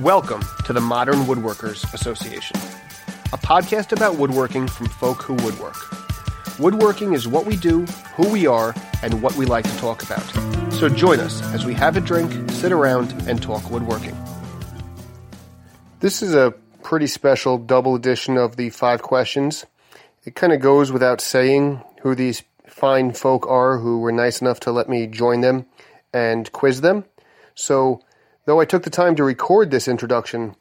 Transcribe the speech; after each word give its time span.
Welcome 0.00 0.44
to 0.64 0.72
the 0.72 0.80
Modern 0.80 1.24
Woodworkers 1.24 1.92
Association, 1.92 2.56
a 3.32 3.36
podcast 3.36 3.90
about 3.90 4.14
woodworking 4.14 4.68
from 4.68 4.86
folk 4.86 5.22
who 5.22 5.34
woodwork. 5.34 5.74
Woodworking 6.60 7.14
is 7.14 7.26
what 7.26 7.46
we 7.46 7.56
do, 7.56 7.84
who 8.14 8.28
we 8.28 8.46
are, 8.46 8.76
and 9.02 9.20
what 9.20 9.34
we 9.34 9.44
like 9.44 9.64
to 9.64 9.76
talk 9.78 10.04
about. 10.04 10.22
So 10.72 10.88
join 10.88 11.18
us 11.18 11.42
as 11.52 11.66
we 11.66 11.74
have 11.74 11.96
a 11.96 12.00
drink, 12.00 12.30
sit 12.52 12.70
around, 12.70 13.12
and 13.28 13.42
talk 13.42 13.72
woodworking. 13.72 14.16
This 15.98 16.22
is 16.22 16.32
a 16.32 16.54
pretty 16.84 17.08
special 17.08 17.58
double 17.58 17.96
edition 17.96 18.36
of 18.36 18.54
the 18.54 18.70
five 18.70 19.02
questions. 19.02 19.66
It 20.24 20.36
kind 20.36 20.52
of 20.52 20.60
goes 20.60 20.92
without 20.92 21.20
saying 21.20 21.82
who 22.02 22.14
these 22.14 22.44
fine 22.68 23.14
folk 23.14 23.48
are 23.48 23.78
who 23.78 23.98
were 23.98 24.12
nice 24.12 24.40
enough 24.40 24.60
to 24.60 24.70
let 24.70 24.88
me 24.88 25.08
join 25.08 25.40
them 25.40 25.66
and 26.14 26.52
quiz 26.52 26.82
them. 26.82 27.04
So, 27.56 28.04
though 28.48 28.60
I 28.60 28.64
took 28.64 28.82
the 28.82 28.88
time 28.90 29.14
to 29.16 29.24
record 29.24 29.70
this 29.70 29.86
introduction, 29.86 30.56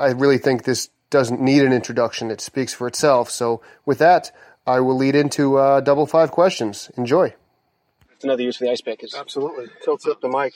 I 0.00 0.08
really 0.10 0.36
think 0.36 0.64
this 0.64 0.88
doesn't 1.10 1.40
need 1.40 1.62
an 1.62 1.72
introduction. 1.72 2.28
It 2.28 2.40
speaks 2.40 2.74
for 2.74 2.88
itself. 2.88 3.30
So, 3.30 3.62
with 3.86 3.98
that, 3.98 4.32
I 4.66 4.80
will 4.80 4.96
lead 4.96 5.14
into 5.14 5.56
uh, 5.56 5.80
double 5.80 6.06
five 6.06 6.32
questions. 6.32 6.90
Enjoy. 6.96 7.32
It's 8.10 8.24
another 8.24 8.42
use 8.42 8.56
for 8.56 8.64
the 8.64 8.72
ice 8.72 8.80
pick. 8.80 9.04
Is 9.04 9.14
Absolutely. 9.14 9.66
Tilts 9.84 10.08
up 10.08 10.20
the 10.20 10.28
mic. 10.28 10.54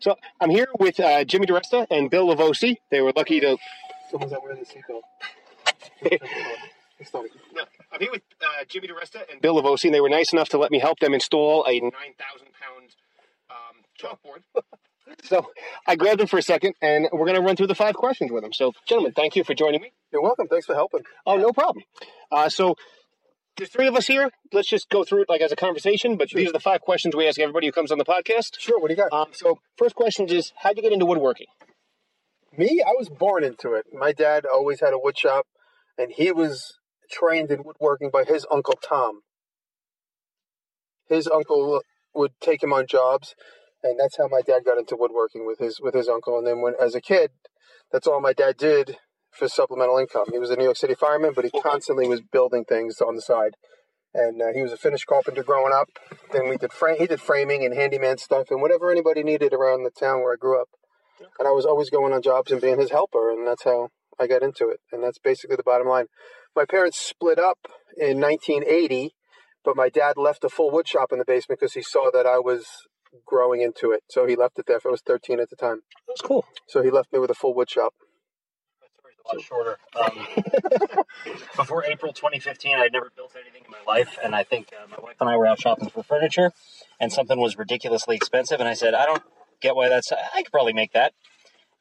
so 0.00 0.16
I'm 0.38 0.50
here 0.50 0.66
with 0.78 1.00
uh, 1.00 1.24
Jimmy 1.24 1.46
DeResta 1.46 1.86
and 1.90 2.10
Bill 2.10 2.28
Livolsi. 2.28 2.76
They 2.90 3.00
were 3.00 3.12
lucky 3.16 3.40
to. 3.40 3.56
Someone's 4.10 4.32
not 4.32 4.42
wearing 4.42 4.60
the 4.62 4.66
seatbelt. 4.66 6.18
It's 7.00 7.14
not 7.14 7.24
a- 7.24 7.28
No, 7.54 7.62
I'm 7.90 8.00
here 8.00 8.10
with 8.12 8.20
uh, 8.42 8.64
Jimmy 8.68 8.88
DeResta 8.88 9.22
and 9.32 9.40
Bill 9.40 9.54
Livolsi, 9.54 9.86
and 9.86 9.94
they 9.94 10.02
were 10.02 10.10
nice 10.10 10.34
enough 10.34 10.50
to 10.50 10.58
let 10.58 10.70
me 10.70 10.78
help 10.78 10.98
them 10.98 11.14
install 11.14 11.64
a 11.66 11.80
9,000 11.80 11.94
pound 12.60 12.94
um, 13.48 13.84
chalkboard. 13.98 14.42
So 15.24 15.46
I 15.86 15.96
grabbed 15.96 16.20
them 16.20 16.26
for 16.26 16.38
a 16.38 16.42
second, 16.42 16.74
and 16.80 17.08
we're 17.12 17.26
going 17.26 17.36
to 17.36 17.42
run 17.42 17.56
through 17.56 17.68
the 17.68 17.74
five 17.74 17.94
questions 17.94 18.30
with 18.32 18.42
them. 18.42 18.52
So, 18.52 18.72
gentlemen, 18.86 19.12
thank 19.12 19.36
you 19.36 19.44
for 19.44 19.54
joining 19.54 19.80
me. 19.80 19.92
You're 20.12 20.22
welcome. 20.22 20.48
Thanks 20.48 20.66
for 20.66 20.74
helping. 20.74 21.02
Oh, 21.26 21.36
no 21.36 21.52
problem. 21.52 21.84
Uh, 22.30 22.48
so 22.48 22.76
there's 23.56 23.70
three 23.70 23.86
of 23.86 23.94
us 23.94 24.06
here. 24.06 24.30
Let's 24.52 24.68
just 24.68 24.88
go 24.88 25.04
through 25.04 25.22
it 25.22 25.28
like 25.28 25.40
as 25.40 25.52
a 25.52 25.56
conversation. 25.56 26.16
But 26.16 26.30
these 26.30 26.48
are 26.48 26.52
the 26.52 26.60
five 26.60 26.80
questions 26.80 27.14
we 27.14 27.28
ask 27.28 27.38
everybody 27.38 27.66
who 27.66 27.72
comes 27.72 27.92
on 27.92 27.98
the 27.98 28.04
podcast. 28.04 28.58
Sure. 28.58 28.80
What 28.80 28.88
do 28.88 28.94
you 28.94 28.96
got? 28.96 29.12
Um, 29.12 29.28
so 29.32 29.58
first 29.76 29.94
question 29.94 30.28
is, 30.28 30.52
how'd 30.56 30.76
you 30.76 30.82
get 30.82 30.92
into 30.92 31.06
woodworking? 31.06 31.46
Me, 32.56 32.82
I 32.84 32.92
was 32.98 33.08
born 33.08 33.44
into 33.44 33.74
it. 33.74 33.86
My 33.92 34.12
dad 34.12 34.44
always 34.44 34.80
had 34.80 34.92
a 34.92 34.98
wood 34.98 35.16
shop, 35.16 35.46
and 35.96 36.10
he 36.10 36.32
was 36.32 36.72
trained 37.10 37.50
in 37.50 37.62
woodworking 37.62 38.10
by 38.10 38.24
his 38.24 38.44
uncle 38.50 38.74
Tom. 38.82 39.20
His 41.08 41.28
uncle 41.28 41.82
would 42.14 42.32
take 42.40 42.62
him 42.62 42.72
on 42.72 42.86
jobs, 42.86 43.34
and 43.82 43.98
that's 43.98 44.16
how 44.16 44.28
my 44.28 44.40
dad 44.40 44.64
got 44.64 44.78
into 44.78 44.96
woodworking 44.96 45.46
with 45.46 45.58
his 45.58 45.80
with 45.80 45.94
his 45.94 46.08
uncle. 46.08 46.38
And 46.38 46.46
then 46.46 46.60
when 46.60 46.74
as 46.80 46.94
a 46.94 47.00
kid, 47.00 47.30
that's 47.92 48.06
all 48.06 48.20
my 48.20 48.32
dad 48.32 48.56
did 48.56 48.98
for 49.30 49.48
supplemental 49.48 49.98
income. 49.98 50.26
He 50.32 50.38
was 50.38 50.50
a 50.50 50.56
New 50.56 50.64
York 50.64 50.76
City 50.76 50.94
fireman, 50.94 51.32
but 51.34 51.44
he 51.44 51.50
constantly 51.50 52.08
was 52.08 52.20
building 52.20 52.64
things 52.64 53.00
on 53.00 53.16
the 53.16 53.22
side. 53.22 53.54
And 54.12 54.42
uh, 54.42 54.52
he 54.52 54.60
was 54.60 54.72
a 54.72 54.76
finished 54.76 55.06
carpenter 55.06 55.44
growing 55.44 55.72
up. 55.72 55.88
Then 56.32 56.48
we 56.48 56.56
did 56.56 56.72
frame. 56.72 56.96
He 56.98 57.06
did 57.06 57.20
framing 57.20 57.64
and 57.64 57.74
handyman 57.74 58.18
stuff 58.18 58.50
and 58.50 58.60
whatever 58.60 58.90
anybody 58.90 59.22
needed 59.22 59.52
around 59.52 59.84
the 59.84 59.90
town 59.90 60.20
where 60.20 60.32
I 60.32 60.36
grew 60.36 60.60
up 60.60 60.68
and 61.38 61.48
I 61.48 61.52
was 61.52 61.66
always 61.66 61.90
going 61.90 62.12
on 62.12 62.22
jobs 62.22 62.50
and 62.50 62.60
being 62.60 62.78
his 62.78 62.90
helper, 62.90 63.30
and 63.30 63.46
that's 63.46 63.64
how 63.64 63.88
I 64.18 64.26
got 64.26 64.42
into 64.42 64.68
it. 64.68 64.80
And 64.92 65.02
that's 65.02 65.18
basically 65.18 65.56
the 65.56 65.62
bottom 65.62 65.88
line. 65.88 66.06
My 66.54 66.64
parents 66.64 66.98
split 66.98 67.38
up 67.38 67.58
in 67.96 68.20
1980, 68.20 69.14
but 69.64 69.76
my 69.76 69.88
dad 69.88 70.16
left 70.16 70.44
a 70.44 70.48
full 70.48 70.70
wood 70.70 70.88
shop 70.88 71.12
in 71.12 71.18
the 71.18 71.24
basement 71.24 71.60
because 71.60 71.74
he 71.74 71.82
saw 71.82 72.10
that 72.12 72.26
I 72.26 72.38
was 72.38 72.66
growing 73.26 73.60
into 73.60 73.90
it. 73.92 74.02
So 74.08 74.26
he 74.26 74.36
left 74.36 74.58
it 74.58 74.66
there. 74.66 74.80
I 74.84 74.88
was 74.88 75.02
13 75.02 75.40
at 75.40 75.50
the 75.50 75.56
time. 75.56 75.82
That's 76.08 76.20
cool. 76.20 76.44
So 76.66 76.82
he 76.82 76.90
left 76.90 77.12
me 77.12 77.18
with 77.18 77.30
a 77.30 77.34
full 77.34 77.54
wood 77.54 77.70
shop. 77.70 77.94
a 79.24 79.34
lot 79.34 79.42
shorter. 79.42 79.78
Um, 79.98 80.26
before 81.56 81.84
April 81.84 82.12
2015, 82.12 82.76
I'd 82.78 82.92
never 82.92 83.10
built 83.14 83.34
anything 83.40 83.62
in 83.64 83.70
my 83.70 83.92
life, 83.92 84.18
and 84.22 84.34
I 84.34 84.42
think 84.42 84.70
uh, 84.72 84.86
my 84.88 85.02
wife 85.02 85.16
and 85.20 85.28
I 85.28 85.36
were 85.36 85.46
out 85.46 85.60
shopping 85.60 85.88
for 85.88 86.02
furniture, 86.02 86.52
and 86.98 87.12
something 87.12 87.38
was 87.38 87.58
ridiculously 87.58 88.16
expensive, 88.16 88.60
and 88.60 88.68
I 88.68 88.74
said, 88.74 88.94
I 88.94 89.06
don't 89.06 89.22
get 89.60 89.76
why 89.76 89.88
that's. 89.88 90.12
I 90.12 90.42
could 90.42 90.52
probably 90.52 90.72
make 90.72 90.92
that. 90.92 91.12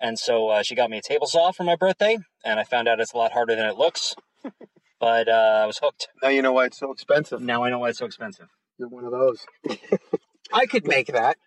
And 0.02 0.18
so 0.18 0.48
uh, 0.48 0.64
she 0.64 0.76
got 0.76 0.90
me 0.90 0.98
a 0.98 1.02
table 1.02 1.28
saw 1.28 1.52
for 1.52 1.64
my 1.64 1.76
birthday, 1.76 2.18
and 2.46 2.60
I 2.60 2.64
found 2.64 2.88
out 2.88 3.00
it's 3.00 3.14
a 3.14 3.18
lot 3.18 3.34
harder 3.34 3.56
than 3.56 3.66
it 3.66 3.78
looks. 3.78 4.16
But 5.00 5.30
uh, 5.30 5.62
I 5.64 5.66
was 5.66 5.80
hooked. 5.82 6.10
Now 6.22 6.28
you 6.28 6.42
know 6.42 6.52
why 6.52 6.66
it's 6.66 6.78
so 6.78 6.92
expensive. 6.92 7.42
Now 7.42 7.64
I 7.64 7.70
know 7.70 7.80
why 7.80 7.90
it's 7.90 8.00
so 8.00 8.06
expensive. 8.06 8.50
You're 8.78 8.90
one 8.90 9.06
of 9.06 9.12
those. 9.12 9.46
I 10.54 10.66
could 10.66 10.88
make 10.88 11.08
that. 11.08 11.38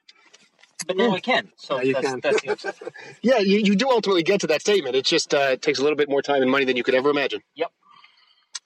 But 0.86 0.96
now 0.96 1.12
I 1.12 1.20
can. 1.20 1.50
So 1.56 1.76
Now 1.76 1.82
you 1.82 1.94
that's, 1.94 2.06
can. 2.06 2.20
that's 2.20 2.42
the 2.42 2.50
upside. 2.50 2.74
Yeah, 3.22 3.38
you, 3.38 3.58
you 3.58 3.76
do 3.76 3.88
ultimately 3.88 4.22
get 4.24 4.40
to 4.40 4.48
that 4.48 4.60
statement. 4.62 4.96
It 4.96 5.04
just 5.04 5.32
uh, 5.32 5.56
takes 5.56 5.78
a 5.78 5.82
little 5.82 5.96
bit 5.96 6.08
more 6.08 6.22
time 6.22 6.42
and 6.42 6.50
money 6.50 6.64
than 6.64 6.76
you 6.76 6.82
could 6.82 6.94
ever 6.94 7.10
imagine. 7.10 7.40
Yep. 7.54 7.70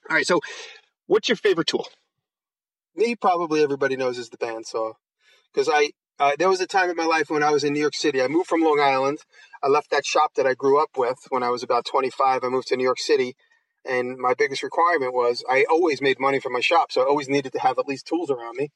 All 0.09 0.15
right, 0.15 0.25
so 0.25 0.39
what's 1.07 1.29
your 1.29 1.35
favorite 1.35 1.67
tool? 1.67 1.87
me 2.95 3.15
probably 3.15 3.61
everybody 3.61 3.95
knows 3.95 4.17
is 4.17 4.29
the 4.29 4.37
bandsaw 4.37 4.93
because 5.53 5.69
i 5.71 5.91
uh, 6.19 6.31
there 6.39 6.49
was 6.49 6.59
a 6.61 6.65
time 6.65 6.89
in 6.89 6.95
my 6.95 7.05
life 7.05 7.29
when 7.29 7.43
i 7.43 7.51
was 7.51 7.63
in 7.63 7.73
new 7.73 7.79
york 7.79 7.93
city 7.95 8.21
i 8.21 8.27
moved 8.27 8.47
from 8.49 8.61
long 8.61 8.79
island 8.79 9.19
i 9.63 9.67
left 9.67 9.91
that 9.91 10.03
shop 10.03 10.33
that 10.35 10.47
i 10.47 10.55
grew 10.55 10.81
up 10.81 10.89
with 10.97 11.19
when 11.29 11.43
i 11.43 11.49
was 11.51 11.61
about 11.61 11.85
25 11.85 12.43
i 12.43 12.49
moved 12.49 12.67
to 12.67 12.75
new 12.75 12.83
york 12.83 12.99
city 12.99 13.35
and 13.87 14.17
my 14.17 14.33
biggest 14.33 14.63
requirement 14.63 15.13
was 15.13 15.43
i 15.47 15.63
always 15.69 16.01
made 16.01 16.19
money 16.19 16.39
from 16.39 16.53
my 16.53 16.59
shop 16.59 16.91
so 16.91 17.01
i 17.01 17.05
always 17.05 17.29
needed 17.29 17.51
to 17.53 17.59
have 17.59 17.77
at 17.77 17.87
least 17.87 18.07
tools 18.07 18.31
around 18.31 18.55
me 18.57 18.71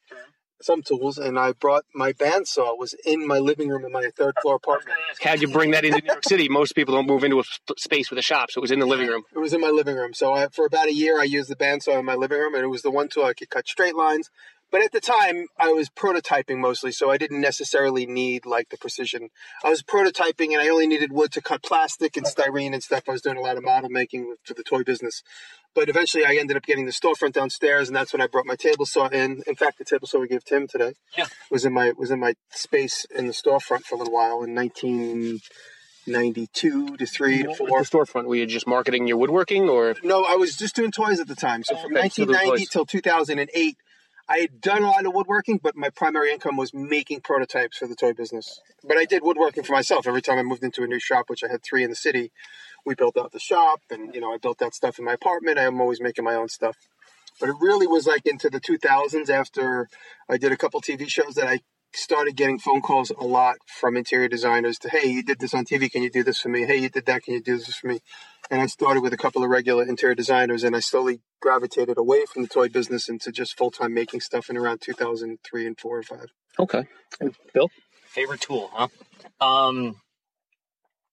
some 0.64 0.82
tools 0.82 1.18
and 1.18 1.38
i 1.40 1.52
brought 1.52 1.86
my 1.94 2.14
bandsaw 2.14 2.78
was 2.78 2.94
in 3.06 3.28
my 3.28 3.40
living 3.40 3.70
room 3.70 3.86
in 3.86 3.92
my 3.92 4.10
third 4.16 4.36
floor 4.42 4.56
apartment 4.56 4.98
How'd 5.22 5.42
you 5.42 5.50
bring 5.50 5.72
that 5.72 5.86
into 5.86 6.02
New 6.02 6.08
York 6.08 6.24
City? 6.24 6.50
Most 6.50 6.74
people 6.74 6.96
don't 6.96 7.06
move 7.06 7.24
into 7.24 7.40
a 7.40 7.44
sp- 7.46 7.78
space 7.78 8.10
with 8.10 8.18
a 8.18 8.24
shop, 8.24 8.50
so 8.50 8.60
it 8.60 8.64
was 8.64 8.72
in 8.72 8.80
the 8.80 8.88
living 8.88 9.08
room. 9.08 9.24
It 9.36 9.38
was 9.38 9.54
in 9.54 9.62
my 9.62 9.70
living 9.70 9.96
room. 9.96 10.14
So 10.16 10.34
I, 10.34 10.48
for 10.48 10.66
about 10.66 10.88
a 10.88 10.94
year, 10.94 11.20
I 11.20 11.26
used 11.26 11.48
the 11.50 11.56
bandsaw 11.56 12.00
in 12.00 12.06
my 12.06 12.16
living 12.16 12.40
room, 12.40 12.56
and 12.56 12.64
it 12.64 12.68
was 12.68 12.82
the 12.82 12.90
one 12.90 13.08
tool 13.08 13.26
I 13.26 13.34
could 13.34 13.50
cut 13.50 13.68
straight 13.68 13.96
lines. 13.96 14.32
But 14.72 14.82
at 14.82 14.94
the 14.94 15.02
time, 15.02 15.48
I 15.60 15.74
was 15.74 15.90
prototyping 15.90 16.58
mostly, 16.58 16.94
so 16.94 17.12
I 17.12 17.18
didn't 17.18 17.42
necessarily 17.42 18.06
need 18.06 18.46
like 18.46 18.70
the 18.70 18.78
precision. 18.78 19.30
I 19.66 19.70
was 19.70 19.84
prototyping, 19.84 20.54
and 20.54 20.62
I 20.62 20.70
only 20.70 20.88
needed 20.88 21.12
wood 21.12 21.34
to 21.34 21.42
cut 21.42 21.62
plastic 21.62 22.16
and 22.16 22.26
styrene 22.26 22.74
and 22.74 22.82
stuff. 22.82 23.04
I 23.10 23.12
was 23.12 23.22
doing 23.22 23.36
a 23.38 23.42
lot 23.42 23.58
of 23.58 23.64
model 23.64 23.90
making 23.90 24.36
for 24.46 24.54
the 24.54 24.64
toy 24.64 24.84
business. 24.84 25.22
But 25.76 25.90
eventually, 25.90 26.26
I 26.26 26.36
ended 26.40 26.56
up 26.58 26.64
getting 26.64 26.86
the 26.86 26.92
storefront 26.92 27.34
downstairs, 27.34 27.88
and 27.90 27.96
that's 27.96 28.14
when 28.14 28.22
I 28.22 28.28
brought 28.28 28.46
my 28.46 28.56
table 28.56 28.86
saw 28.86 29.08
in. 29.08 29.44
In 29.46 29.56
fact, 29.56 29.78
the 29.78 29.86
table 29.86 30.08
saw 30.08 30.20
we 30.20 30.28
gave 30.30 30.44
Tim 30.46 30.68
today 30.68 30.94
Yeah. 31.18 31.26
was 31.50 31.66
in 31.66 31.74
my 31.74 31.92
was 31.98 32.12
in 32.12 32.20
my 32.20 32.34
space 32.52 33.06
in 33.14 33.28
the 33.28 33.34
storefront 33.34 33.84
for 33.84 33.96
a 33.96 33.98
little 33.98 34.14
while 34.14 34.42
in 34.44 34.54
1992 34.56 36.98
to 36.98 37.06
three 37.06 37.44
to 37.44 37.56
four. 37.56 37.68
the 37.68 37.74
storefront? 37.86 38.26
Were 38.26 38.36
you 38.36 38.46
just 38.46 38.68
marketing 38.68 39.08
your 39.08 39.18
woodworking, 39.18 39.70
or 39.70 39.96
No, 40.04 40.24
I 40.26 40.36
was 40.36 40.56
just 40.58 40.76
doing 40.76 40.92
toys 40.92 41.20
at 41.20 41.28
the 41.28 41.36
time. 41.36 41.64
So 41.64 41.76
oh, 41.76 41.82
from 41.84 41.92
Okay, 41.94 42.02
1990 42.02 42.66
toys. 42.66 42.70
till 42.70 42.86
2008, 42.86 43.78
I 44.32 44.38
had 44.40 44.62
done 44.62 44.84
a 44.84 44.88
lot 44.90 45.06
of 45.06 45.14
woodworking, 45.14 45.60
but 45.62 45.76
my 45.76 45.90
primary 45.90 46.32
income 46.32 46.56
was 46.56 46.74
making 46.74 47.20
prototypes 47.20 47.78
for 47.78 47.86
the 47.86 47.96
toy 47.96 48.14
business. 48.14 48.62
But 48.82 48.96
I 48.96 49.04
did 49.04 49.24
woodworking 49.24 49.64
for 49.64 49.74
myself 49.74 50.08
every 50.08 50.22
time 50.22 50.40
I 50.40 50.44
moved 50.44 50.64
into 50.64 50.84
a 50.84 50.88
new 50.88 51.00
shop, 51.02 51.26
which 51.30 51.44
I 51.44 51.50
had 51.50 51.64
three 51.64 51.84
in 51.84 51.90
the 51.90 51.98
city. 51.98 52.32
We 52.86 52.96
built 52.96 53.18
out 53.18 53.34
the 53.34 53.40
shop, 53.40 53.82
and 53.90 54.16
you 54.16 54.22
know 54.22 54.34
I 54.34 54.38
built 54.38 54.60
that 54.60 54.74
stuff 54.74 55.00
in 55.00 55.04
my 55.04 55.14
apartment. 55.16 55.60
I'm 55.60 55.82
always 55.82 56.00
making 56.00 56.24
my 56.24 56.36
own 56.36 56.48
stuff. 56.48 56.78
But 57.42 57.50
it 57.50 57.56
really 57.60 57.88
was 57.88 58.08
like 58.08 58.26
into 58.26 58.50
the 58.50 58.62
2000s 58.62 59.30
after 59.30 59.90
I 60.30 60.38
did 60.38 60.54
a 60.54 60.58
couple 60.58 60.82
TV 60.82 61.10
shows 61.10 61.36
that 61.36 61.48
I 61.48 61.60
started 61.94 62.36
getting 62.36 62.60
phone 62.60 62.82
calls 62.82 63.12
a 63.12 63.24
lot 63.24 63.58
from 63.68 63.98
interior 63.98 64.28
designers 64.28 64.78
to, 64.80 64.90
hey, 64.90 65.08
you 65.08 65.24
did 65.24 65.40
this 65.40 65.54
on 65.54 65.66
TV, 65.66 65.92
can 65.92 66.04
you 66.04 66.10
do 66.10 66.24
this 66.24 66.40
for 66.40 66.50
me? 66.50 66.66
Hey, 66.66 66.78
you 66.78 66.90
did 66.90 67.06
that, 67.06 67.24
can 67.24 67.34
you 67.34 67.42
do 67.42 67.58
this 67.58 67.76
for 67.76 67.88
me? 67.88 68.00
And 68.50 68.62
I 68.62 68.66
started 68.68 69.02
with 69.02 69.14
a 69.14 69.18
couple 69.18 69.44
of 69.44 69.50
regular 69.50 69.84
interior 69.84 70.16
designers, 70.16 70.64
and 70.64 70.76
I 70.76 70.80
slowly 70.80 71.22
gravitated 71.42 71.98
away 71.98 72.26
from 72.26 72.44
the 72.44 72.48
toy 72.48 72.70
business 72.70 73.10
into 73.10 73.32
just 73.32 73.58
full 73.58 73.72
time 73.72 73.94
making 73.94 74.22
stuff 74.22 74.50
in 74.50 74.58
around 74.58 74.82
2003 74.82 75.68
and 75.68 75.80
4 75.80 75.98
or 75.98 76.04
5. 76.04 76.26
okay? 76.60 76.84
Bill, 77.54 77.70
Favorite 78.06 78.42
tool, 78.42 78.70
huh? 78.74 78.88
Um, 79.40 79.96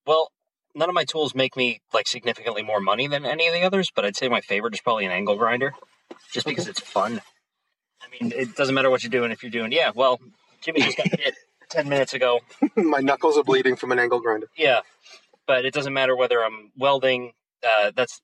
well, 0.05 0.33
none 0.75 0.89
of 0.89 0.95
my 0.95 1.05
tools 1.05 1.35
make 1.35 1.57
me 1.57 1.81
like 1.93 2.09
significantly 2.09 2.63
more 2.63 2.81
money 2.81 3.07
than 3.07 3.25
any 3.25 3.47
of 3.47 3.55
the 3.55 3.63
others, 3.63 3.93
but 3.95 4.05
I'd 4.05 4.17
say 4.17 4.29
my 4.29 4.41
favorite 4.41 4.75
is 4.75 4.81
probably 4.81 5.07
an 5.07 5.13
angle 5.13 5.37
grinder, 5.37 5.75
just 6.33 6.45
because 6.45 6.67
it's 6.67 6.81
fun. 6.81 7.21
I 8.03 8.07
mean, 8.11 8.33
it 8.35 8.57
doesn't 8.57 8.75
matter 8.75 8.91
what 8.91 9.05
you're 9.05 9.11
doing 9.11 9.31
if 9.31 9.43
you're 9.43 9.51
doing. 9.51 9.71
Yeah, 9.71 9.93
well, 9.95 10.19
Jimmy 10.63 10.81
just 10.83 10.97
got 10.97 11.09
hit 11.09 11.35
ten 11.71 11.89
minutes 11.89 12.15
ago. 12.15 12.41
my 12.77 13.01
knuckles 13.01 13.39
are 13.39 13.45
bleeding 13.45 13.77
from 13.77 13.93
an 13.93 13.99
angle 13.99 14.21
grinder. 14.21 14.49
Yeah, 14.57 14.81
but 15.47 15.65
it 15.65 15.75
doesn't 15.75 15.93
matter 15.95 16.17
whether 16.17 16.45
I'm 16.45 16.73
welding. 16.77 17.33
Uh, 17.67 17.93
that's 17.95 18.21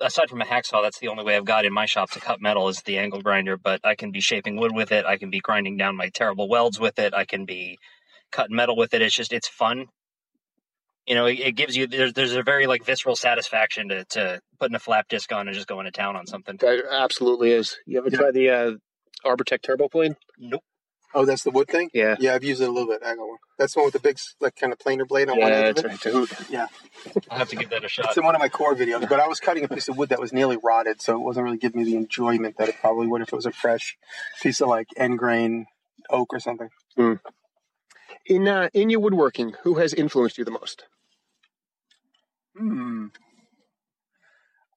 aside 0.00 0.30
from 0.30 0.40
a 0.40 0.44
hacksaw, 0.44 0.82
that's 0.82 0.98
the 1.00 1.08
only 1.08 1.24
way 1.24 1.36
I've 1.36 1.44
got 1.44 1.64
in 1.64 1.72
my 1.72 1.86
shop 1.86 2.10
to 2.12 2.20
cut 2.20 2.40
metal 2.40 2.68
is 2.68 2.82
the 2.82 2.98
angle 2.98 3.22
grinder. 3.22 3.56
But 3.56 3.80
I 3.84 3.94
can 3.94 4.12
be 4.12 4.20
shaping 4.20 4.56
wood 4.56 4.74
with 4.74 4.92
it. 4.92 5.04
I 5.06 5.16
can 5.18 5.30
be 5.30 5.40
grinding 5.40 5.76
down 5.76 5.96
my 5.96 6.10
terrible 6.10 6.48
welds 6.48 6.78
with 6.80 6.98
it. 6.98 7.14
I 7.14 7.24
can 7.24 7.44
be 7.44 7.78
cutting 8.32 8.56
metal 8.56 8.76
with 8.76 8.94
it. 8.94 9.02
It's 9.02 9.14
just 9.14 9.32
it's 9.32 9.48
fun. 9.48 9.86
You 11.06 11.14
know, 11.14 11.26
it, 11.26 11.40
it 11.40 11.52
gives 11.52 11.76
you 11.76 11.86
there's 11.86 12.12
there's 12.12 12.34
a 12.34 12.42
very 12.42 12.66
like 12.66 12.84
visceral 12.84 13.16
satisfaction 13.16 13.88
to 13.88 14.04
to 14.10 14.40
putting 14.60 14.74
a 14.74 14.78
flap 14.80 15.08
disc 15.08 15.32
on 15.32 15.48
and 15.48 15.54
just 15.54 15.66
going 15.66 15.86
to 15.86 15.90
town 15.90 16.16
on 16.16 16.26
something. 16.26 16.56
that 16.58 16.84
absolutely 16.90 17.52
is. 17.52 17.76
You 17.86 17.98
ever 17.98 18.10
Yeah. 18.10 18.18
try 18.18 18.30
the 18.30 18.50
uh, 18.50 18.72
Arbortech 19.24 19.62
Turbo 19.62 19.88
Plane? 19.88 20.16
Nope. 20.38 20.62
Oh, 21.14 21.24
that's 21.24 21.42
the 21.42 21.50
wood 21.50 21.68
thing. 21.68 21.90
Yeah. 21.94 22.16
Yeah, 22.18 22.34
I've 22.34 22.44
used 22.44 22.60
it 22.60 22.68
a 22.68 22.70
little 22.70 22.88
bit. 22.88 23.02
I 23.02 23.14
got 23.16 23.26
one. 23.26 23.38
That's 23.58 23.74
the 23.74 23.80
one 23.80 23.86
with 23.86 23.94
the 23.94 24.00
big, 24.00 24.18
like, 24.40 24.56
kind 24.56 24.72
of 24.72 24.78
planer 24.78 25.04
blade 25.04 25.28
on 25.28 25.38
one 25.40 25.52
end 25.52 25.78
of 25.78 25.84
it's 25.84 26.04
it. 26.04 26.14
right. 26.14 26.28
It's. 26.30 26.50
Yeah, 26.50 26.66
I'll 27.30 27.38
have 27.38 27.48
to 27.48 27.56
give 27.56 27.70
that 27.70 27.84
a 27.84 27.88
shot. 27.88 28.06
it's 28.06 28.16
in 28.16 28.24
one 28.24 28.34
of 28.34 28.40
my 28.40 28.48
core 28.48 28.74
videos. 28.74 29.08
But 29.08 29.18
I 29.18 29.26
was 29.26 29.40
cutting 29.40 29.64
a 29.64 29.68
piece 29.68 29.88
of 29.88 29.96
wood 29.96 30.10
that 30.10 30.20
was 30.20 30.32
nearly 30.32 30.58
rotted, 30.62 31.00
so 31.00 31.14
it 31.14 31.20
wasn't 31.20 31.44
really 31.44 31.56
giving 31.58 31.82
me 31.82 31.90
the 31.90 31.96
enjoyment 31.96 32.58
that 32.58 32.68
it 32.68 32.76
probably 32.80 33.06
would 33.06 33.22
if 33.22 33.32
it 33.32 33.36
was 33.36 33.46
a 33.46 33.52
fresh 33.52 33.96
piece 34.42 34.60
of 34.60 34.68
like 34.68 34.88
end 34.96 35.18
grain 35.18 35.66
oak 36.10 36.32
or 36.34 36.40
something. 36.40 36.68
In 38.26 38.46
uh, 38.46 38.68
in 38.74 38.90
your 38.90 39.00
woodworking, 39.00 39.54
who 39.62 39.74
has 39.76 39.94
influenced 39.94 40.36
you 40.38 40.44
the 40.44 40.50
most? 40.50 40.84
Hmm. 42.56 43.06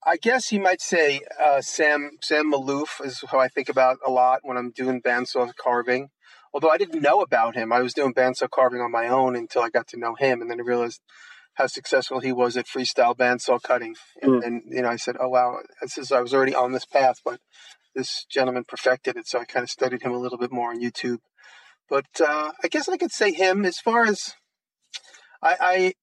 I 0.05 0.17
guess 0.17 0.51
you 0.51 0.59
might 0.59 0.81
say 0.81 1.21
uh, 1.39 1.61
Sam 1.61 2.11
Sam 2.21 2.51
Maloof 2.51 3.03
is 3.05 3.19
who 3.29 3.37
I 3.37 3.47
think 3.47 3.69
about 3.69 3.97
a 4.05 4.09
lot 4.09 4.39
when 4.43 4.57
I'm 4.57 4.71
doing 4.71 5.01
bandsaw 5.01 5.51
carving. 5.55 6.09
Although 6.53 6.71
I 6.71 6.77
didn't 6.77 7.01
know 7.01 7.21
about 7.21 7.55
him, 7.55 7.71
I 7.71 7.81
was 7.81 7.93
doing 7.93 8.13
bandsaw 8.13 8.49
carving 8.49 8.81
on 8.81 8.91
my 8.91 9.07
own 9.07 9.35
until 9.35 9.61
I 9.61 9.69
got 9.69 9.87
to 9.89 9.99
know 9.99 10.15
him, 10.15 10.41
and 10.41 10.49
then 10.49 10.59
I 10.59 10.63
realized 10.63 11.01
how 11.55 11.67
successful 11.67 12.19
he 12.19 12.31
was 12.31 12.57
at 12.57 12.65
freestyle 12.65 13.15
bandsaw 13.15 13.61
cutting. 13.61 13.95
And 14.21 14.31
Mm. 14.33 14.41
then 14.41 14.61
you 14.65 14.81
know 14.81 14.89
I 14.89 14.95
said, 14.95 15.17
"Oh 15.19 15.29
wow!" 15.29 15.59
This 15.81 15.97
is 15.99 16.11
I 16.11 16.21
was 16.21 16.33
already 16.33 16.55
on 16.55 16.71
this 16.71 16.85
path, 16.85 17.17
but 17.23 17.39
this 17.93 18.25
gentleman 18.29 18.63
perfected 18.67 19.17
it, 19.17 19.27
so 19.27 19.39
I 19.39 19.45
kind 19.45 19.63
of 19.63 19.69
studied 19.69 20.01
him 20.01 20.13
a 20.13 20.17
little 20.17 20.37
bit 20.39 20.51
more 20.51 20.71
on 20.71 20.81
YouTube. 20.81 21.19
But 21.89 22.07
uh, 22.19 22.53
I 22.63 22.67
guess 22.69 22.89
I 22.89 22.97
could 22.97 23.11
say 23.11 23.33
him 23.33 23.65
as 23.65 23.77
far 23.77 24.05
as 24.05 24.33
I, 25.43 25.93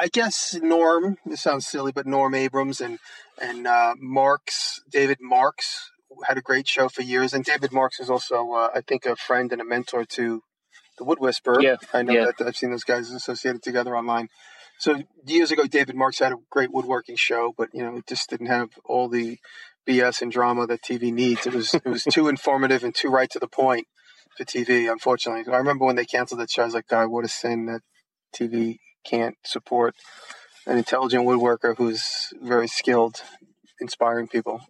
I 0.00 0.08
guess 0.08 0.58
Norm. 0.62 1.18
This 1.26 1.42
sounds 1.42 1.66
silly, 1.66 1.92
but 1.92 2.06
Norm 2.06 2.34
Abrams 2.34 2.80
and 2.80 2.98
and 3.38 3.66
uh, 3.66 3.94
Marks, 3.98 4.80
David 4.90 5.18
Marks, 5.20 5.90
had 6.26 6.38
a 6.38 6.40
great 6.40 6.66
show 6.66 6.88
for 6.88 7.02
years. 7.02 7.34
And 7.34 7.44
David 7.44 7.70
Marks 7.70 8.00
is 8.00 8.08
also, 8.08 8.50
uh, 8.52 8.70
I 8.74 8.80
think, 8.80 9.04
a 9.04 9.14
friend 9.14 9.52
and 9.52 9.60
a 9.60 9.64
mentor 9.64 10.06
to 10.06 10.42
the 10.96 11.04
Wood 11.04 11.18
Whisperer. 11.20 11.60
Yeah, 11.60 11.76
I 11.92 12.00
know 12.00 12.14
yeah. 12.14 12.30
that 12.38 12.46
I've 12.46 12.56
seen 12.56 12.70
those 12.70 12.84
guys 12.84 13.10
associated 13.10 13.62
together 13.62 13.94
online. 13.94 14.28
So 14.78 15.02
years 15.26 15.50
ago, 15.50 15.66
David 15.66 15.96
Marks 15.96 16.18
had 16.18 16.32
a 16.32 16.36
great 16.48 16.72
woodworking 16.72 17.16
show, 17.16 17.52
but 17.58 17.68
you 17.74 17.82
know, 17.82 17.98
it 17.98 18.06
just 18.06 18.30
didn't 18.30 18.46
have 18.46 18.70
all 18.86 19.10
the 19.10 19.36
BS 19.86 20.22
and 20.22 20.32
drama 20.32 20.66
that 20.66 20.82
TV 20.82 21.12
needs. 21.12 21.46
It 21.46 21.52
was 21.52 21.74
it 21.74 21.84
was 21.84 22.04
too 22.04 22.28
informative 22.28 22.84
and 22.84 22.94
too 22.94 23.10
right 23.10 23.28
to 23.32 23.38
the 23.38 23.48
point 23.48 23.86
for 24.34 24.46
TV. 24.46 24.90
Unfortunately, 24.90 25.44
I 25.52 25.58
remember 25.58 25.84
when 25.84 25.96
they 25.96 26.06
canceled 26.06 26.40
that 26.40 26.50
show. 26.50 26.62
I 26.62 26.64
was 26.64 26.74
like, 26.74 26.88
God, 26.88 27.08
what 27.08 27.26
a 27.26 27.28
sin 27.28 27.66
that 27.66 27.82
TV 28.34 28.78
can't 29.04 29.36
support 29.44 29.94
an 30.66 30.78
intelligent 30.78 31.26
woodworker 31.26 31.76
who's 31.76 32.32
very 32.40 32.68
skilled, 32.68 33.22
inspiring 33.80 34.28
people. 34.28 34.60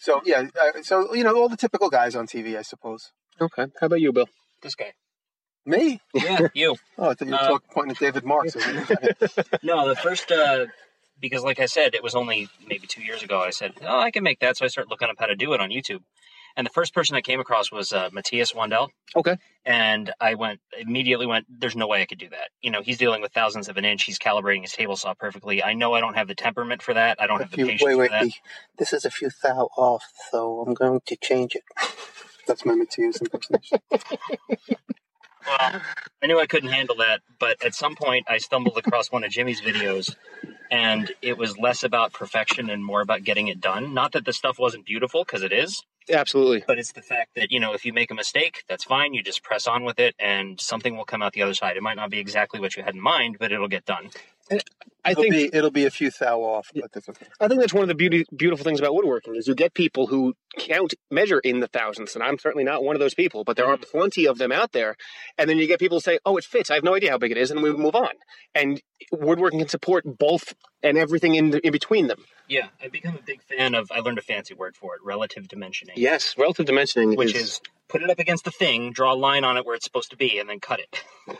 So 0.00 0.20
yeah, 0.24 0.44
uh, 0.60 0.82
so 0.82 1.14
you 1.14 1.24
know 1.24 1.34
all 1.36 1.48
the 1.48 1.56
typical 1.56 1.88
guys 1.88 2.14
on 2.14 2.26
TV, 2.26 2.58
I 2.58 2.62
suppose. 2.62 3.10
Okay. 3.40 3.66
How 3.80 3.86
about 3.86 4.00
you, 4.00 4.12
Bill? 4.12 4.28
This 4.62 4.74
guy. 4.74 4.92
Me? 5.66 6.00
Yeah, 6.12 6.48
you. 6.54 6.76
Oh, 6.98 7.10
I 7.10 7.14
thought 7.14 7.26
you 7.26 7.32
were 7.32 7.38
Uh, 7.38 7.48
talking 7.48 7.68
pointing 7.72 7.90
at 7.92 7.98
David 7.98 8.24
Marks. 8.24 8.54
No, 9.62 9.88
the 9.88 9.96
first, 9.96 10.30
uh, 10.30 10.66
because 11.18 11.42
like 11.42 11.58
I 11.58 11.64
said, 11.66 11.94
it 11.94 12.02
was 12.02 12.14
only 12.14 12.48
maybe 12.66 12.86
two 12.86 13.02
years 13.02 13.22
ago. 13.22 13.40
I 13.40 13.48
said, 13.50 13.72
oh, 13.82 13.98
I 13.98 14.10
can 14.10 14.22
make 14.22 14.40
that. 14.40 14.58
So 14.58 14.66
I 14.66 14.68
started 14.68 14.90
looking 14.90 15.08
up 15.08 15.16
how 15.18 15.26
to 15.26 15.34
do 15.34 15.54
it 15.54 15.60
on 15.60 15.70
YouTube. 15.70 16.00
And 16.56 16.64
the 16.64 16.70
first 16.70 16.94
person 16.94 17.16
I 17.16 17.20
came 17.20 17.40
across 17.40 17.72
was 17.72 17.92
uh, 17.92 18.10
Matthias 18.12 18.52
Wandel. 18.52 18.88
Okay. 19.16 19.36
And 19.64 20.12
I 20.20 20.34
went, 20.34 20.60
immediately 20.78 21.26
went, 21.26 21.46
there's 21.48 21.74
no 21.74 21.88
way 21.88 22.02
I 22.02 22.06
could 22.06 22.18
do 22.18 22.28
that. 22.28 22.50
You 22.62 22.70
know, 22.70 22.80
he's 22.82 22.98
dealing 22.98 23.22
with 23.22 23.32
thousands 23.32 23.68
of 23.68 23.76
an 23.76 23.84
inch. 23.84 24.04
He's 24.04 24.18
calibrating 24.18 24.62
his 24.62 24.72
table 24.72 24.96
saw 24.96 25.14
perfectly. 25.14 25.64
I 25.64 25.74
know 25.74 25.94
I 25.94 26.00
don't 26.00 26.14
have 26.14 26.28
the 26.28 26.34
temperament 26.34 26.82
for 26.82 26.94
that. 26.94 27.20
I 27.20 27.26
don't 27.26 27.40
A 27.40 27.44
have 27.44 27.50
the 27.50 27.64
patience 27.64 27.82
wait, 27.82 27.96
wait, 27.96 28.10
for 28.10 28.24
that. 28.24 28.32
This 28.78 28.92
is 28.92 29.04
a 29.04 29.10
few 29.10 29.30
thou 29.42 29.68
off, 29.76 30.04
so 30.30 30.64
I'm 30.66 30.74
going 30.74 31.00
to 31.06 31.16
change 31.16 31.56
it. 31.56 31.62
That's 32.46 32.64
my 32.64 32.74
Matthias 32.74 33.20
impersonation. 33.20 33.78
Well, 35.46 35.82
I 36.22 36.26
knew 36.26 36.40
I 36.40 36.46
couldn't 36.46 36.70
handle 36.70 36.96
that, 36.96 37.20
but 37.38 37.62
at 37.62 37.74
some 37.74 37.96
point 37.96 38.24
I 38.28 38.38
stumbled 38.38 38.78
across 38.78 39.12
one 39.12 39.24
of 39.24 39.30
Jimmy's 39.30 39.60
videos 39.60 40.16
and 40.70 41.12
it 41.22 41.36
was 41.36 41.58
less 41.58 41.84
about 41.84 42.12
perfection 42.12 42.70
and 42.70 42.84
more 42.84 43.00
about 43.00 43.24
getting 43.24 43.48
it 43.48 43.60
done. 43.60 43.94
Not 43.94 44.12
that 44.12 44.24
the 44.24 44.32
stuff 44.32 44.58
wasn't 44.58 44.86
beautiful, 44.86 45.22
because 45.24 45.42
it 45.42 45.52
is, 45.52 45.82
Absolutely. 46.12 46.64
but 46.66 46.78
it's 46.78 46.92
the 46.92 47.02
fact 47.02 47.34
that, 47.34 47.50
you 47.50 47.60
know, 47.60 47.72
if 47.72 47.84
you 47.84 47.92
make 47.92 48.10
a 48.10 48.14
mistake, 48.14 48.64
that's 48.68 48.84
fine. 48.84 49.14
You 49.14 49.22
just 49.22 49.42
press 49.42 49.66
on 49.66 49.84
with 49.84 49.98
it 49.98 50.14
and 50.18 50.60
something 50.60 50.96
will 50.96 51.04
come 51.04 51.22
out 51.22 51.32
the 51.32 51.42
other 51.42 51.54
side. 51.54 51.76
It 51.76 51.82
might 51.82 51.96
not 51.96 52.10
be 52.10 52.18
exactly 52.18 52.60
what 52.60 52.76
you 52.76 52.82
had 52.82 52.94
in 52.94 53.00
mind, 53.00 53.36
but 53.38 53.52
it'll 53.52 53.68
get 53.68 53.86
done. 53.86 54.10
I 54.50 55.10
It'll 55.10 55.22
think 55.22 55.34
be 55.34 55.50
it'll 55.52 55.70
be 55.70 55.84
a 55.84 55.90
few 55.90 56.10
thou 56.10 56.40
off, 56.40 56.70
but 56.74 56.92
that's 56.92 57.08
okay. 57.08 57.26
I 57.40 57.48
think 57.48 57.60
that's 57.60 57.74
one 57.74 57.82
of 57.82 57.88
the 57.88 57.94
beauty, 57.94 58.24
beautiful 58.34 58.64
things 58.64 58.78
about 58.78 58.94
woodworking 58.94 59.36
is 59.36 59.46
you 59.46 59.54
get 59.54 59.74
people 59.74 60.06
who 60.06 60.34
count, 60.58 60.94
measure 61.10 61.38
in 61.40 61.60
the 61.60 61.66
thousands, 61.66 62.14
and 62.14 62.22
I'm 62.22 62.38
certainly 62.38 62.64
not 62.64 62.82
one 62.82 62.96
of 62.96 63.00
those 63.00 63.14
people, 63.14 63.44
but 63.44 63.56
there 63.56 63.66
are 63.66 63.76
mm-hmm. 63.76 63.98
plenty 63.98 64.26
of 64.26 64.38
them 64.38 64.52
out 64.52 64.72
there. 64.72 64.96
And 65.36 65.48
then 65.48 65.58
you 65.58 65.66
get 65.66 65.78
people 65.78 66.00
say, 66.00 66.18
"Oh, 66.24 66.36
it 66.36 66.44
fits. 66.44 66.70
I 66.70 66.74
have 66.74 66.84
no 66.84 66.94
idea 66.94 67.10
how 67.10 67.18
big 67.18 67.32
it 67.32 67.38
is," 67.38 67.50
and 67.50 67.62
we 67.62 67.72
move 67.72 67.94
on. 67.94 68.12
And 68.54 68.80
woodworking 69.12 69.58
can 69.58 69.68
support 69.68 70.04
both 70.06 70.54
and 70.82 70.96
everything 70.96 71.34
in 71.34 71.50
the, 71.50 71.66
in 71.66 71.72
between 71.72 72.06
them. 72.06 72.24
Yeah, 72.48 72.68
I've 72.82 72.92
become 72.92 73.16
a 73.16 73.22
big 73.22 73.42
fan 73.42 73.74
of, 73.74 73.90
I 73.90 74.00
learned 74.00 74.18
a 74.18 74.22
fancy 74.22 74.54
word 74.54 74.76
for 74.76 74.94
it, 74.94 75.00
relative 75.02 75.44
dimensioning. 75.44 75.92
Yes, 75.96 76.34
relative 76.36 76.66
dimensioning, 76.66 77.16
Which 77.16 77.34
is 77.34 77.60
put 77.88 78.02
it 78.02 78.10
up 78.10 78.18
against 78.18 78.44
the 78.44 78.50
thing, 78.50 78.92
draw 78.92 79.14
a 79.14 79.16
line 79.16 79.44
on 79.44 79.56
it 79.56 79.64
where 79.64 79.74
it's 79.74 79.84
supposed 79.84 80.10
to 80.10 80.16
be, 80.16 80.38
and 80.38 80.48
then 80.48 80.60
cut 80.60 80.80
it. 80.80 81.04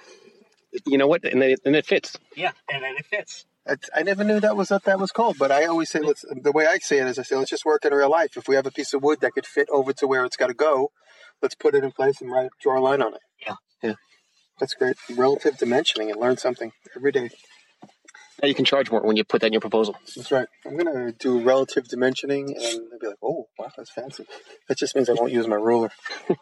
you 0.86 0.98
know 0.98 1.06
what, 1.06 1.24
and 1.24 1.40
then 1.40 1.50
it, 1.50 1.60
and 1.64 1.76
it 1.76 1.86
fits. 1.86 2.16
Yeah, 2.36 2.52
and 2.72 2.82
then 2.82 2.96
it 2.96 3.06
fits. 3.06 3.46
I, 3.66 3.76
I 3.94 4.02
never 4.02 4.24
knew 4.24 4.40
that 4.40 4.56
was 4.56 4.70
what 4.70 4.84
that 4.84 4.98
was 4.98 5.10
called, 5.10 5.36
but 5.38 5.50
I 5.50 5.66
always 5.66 5.90
say 5.90 6.00
let's. 6.00 6.24
The 6.30 6.52
way 6.52 6.66
I 6.66 6.78
say 6.78 6.98
it 6.98 7.06
is, 7.06 7.18
I 7.18 7.22
say 7.22 7.36
let's 7.36 7.50
just 7.50 7.64
work 7.64 7.84
in 7.84 7.92
real 7.92 8.10
life. 8.10 8.36
If 8.36 8.48
we 8.48 8.56
have 8.56 8.66
a 8.66 8.70
piece 8.70 8.92
of 8.94 9.02
wood 9.02 9.20
that 9.20 9.32
could 9.32 9.46
fit 9.46 9.68
over 9.70 9.92
to 9.94 10.06
where 10.06 10.24
it's 10.24 10.36
got 10.36 10.48
to 10.48 10.54
go, 10.54 10.90
let's 11.42 11.54
put 11.54 11.74
it 11.74 11.84
in 11.84 11.92
place 11.92 12.20
and 12.20 12.30
write, 12.30 12.50
draw 12.60 12.78
a 12.78 12.82
line 12.82 13.02
on 13.02 13.14
it. 13.14 13.20
Yeah. 13.46 13.54
Yeah. 13.82 13.94
That's 14.60 14.74
great. 14.74 14.96
Relative 15.10 15.54
dimensioning 15.54 16.10
and 16.10 16.20
learn 16.20 16.36
something 16.36 16.72
every 16.94 17.12
day. 17.12 17.30
Now 18.42 18.48
you 18.48 18.54
can 18.54 18.64
charge 18.64 18.90
more 18.90 19.00
when 19.00 19.16
you 19.16 19.24
put 19.24 19.40
that 19.40 19.48
in 19.48 19.52
your 19.52 19.60
proposal. 19.60 19.96
That's 20.16 20.32
right. 20.32 20.48
I'm 20.66 20.76
gonna 20.76 21.12
do 21.12 21.40
relative 21.40 21.84
dimensioning, 21.84 22.48
and 22.48 22.56
they'll 22.90 22.98
be 23.00 23.06
like, 23.06 23.16
"Oh, 23.22 23.46
wow, 23.58 23.70
that's 23.76 23.90
fancy." 23.90 24.26
That 24.68 24.76
just 24.76 24.94
means 24.96 25.08
I 25.08 25.14
won't 25.14 25.32
use 25.32 25.46
my 25.46 25.56
ruler. 25.56 25.90